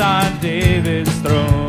on 0.00 0.40
David's 0.40 1.10
throne. 1.20 1.59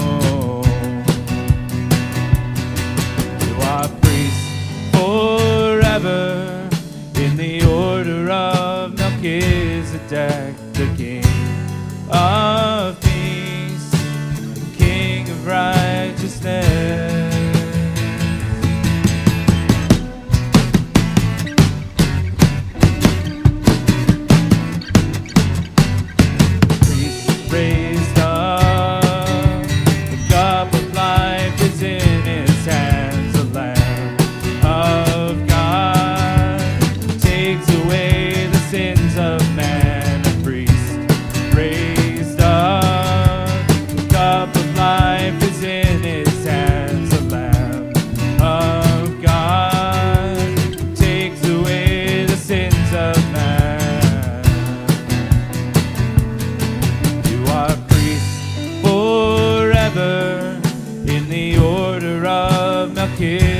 kid. 63.22 63.51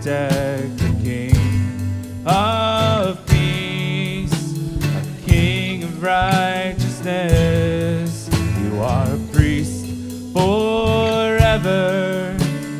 protect 0.00 0.78
the 0.78 0.88
King 1.04 1.36
of 2.24 3.20
peace, 3.26 4.32
a 4.82 5.04
King 5.26 5.84
of 5.84 6.02
righteousness. 6.02 8.30
You 8.62 8.80
are 8.80 9.12
a 9.12 9.18
priest 9.30 9.84
forever 10.32 12.34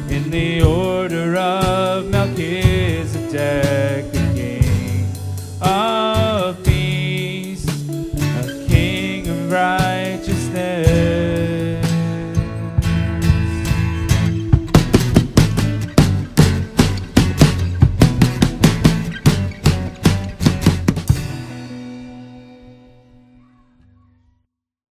in 0.08 0.30
the 0.30 0.62
order 0.62 1.36
of 1.36 2.08
Melchizedek. 2.08 3.89